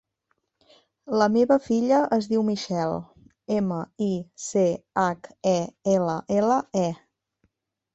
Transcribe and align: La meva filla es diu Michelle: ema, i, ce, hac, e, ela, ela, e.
La 1.21 1.27
meva 1.35 1.57
filla 1.65 1.99
es 2.17 2.29
diu 2.33 2.47
Michelle: 2.49 2.97
ema, 3.61 3.79
i, 4.09 4.11
ce, 4.49 4.67
hac, 5.07 5.33
e, 5.57 5.59
ela, 5.99 6.21
ela, 6.43 6.63
e. 6.89 6.89